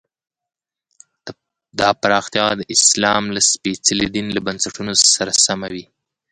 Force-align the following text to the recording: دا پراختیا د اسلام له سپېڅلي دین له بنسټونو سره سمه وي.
دا 1.79 1.89
پراختیا 2.01 2.47
د 2.57 2.61
اسلام 2.75 3.23
له 3.35 3.41
سپېڅلي 3.51 4.07
دین 4.15 4.27
له 4.35 4.41
بنسټونو 4.47 4.93
سره 5.15 5.31
سمه 5.45 5.67
وي. 5.73 5.85